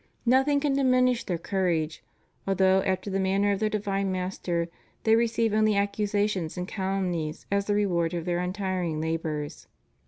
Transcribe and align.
Nothing 0.25 0.59
can 0.59 0.73
diminish 0.73 1.23
their 1.23 1.37
courage, 1.37 2.03
although 2.47 2.81
after 2.81 3.11
the 3.11 3.19
manner 3.19 3.51
of 3.51 3.59
their 3.59 3.69
divine 3.69 4.11
Master 4.11 4.67
they 5.03 5.15
receive 5.15 5.53
only 5.53 5.75
accusations 5.75 6.57
and 6.57 6.67
calumnies 6.67 7.45
as 7.51 7.65
the 7.65 7.75
reward 7.75 8.15
of 8.15 8.25
their 8.25 8.39
untiring 8.39 8.99
labors. 8.99 9.67